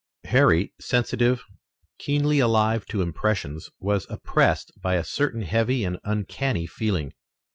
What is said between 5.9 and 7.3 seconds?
uncanny feeling.